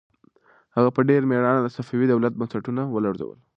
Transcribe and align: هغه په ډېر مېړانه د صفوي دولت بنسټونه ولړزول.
هغه 0.75 0.89
په 0.95 1.01
ډېر 1.09 1.21
مېړانه 1.29 1.61
د 1.63 1.67
صفوي 1.75 2.05
دولت 2.07 2.33
بنسټونه 2.35 2.81
ولړزول. 2.95 3.37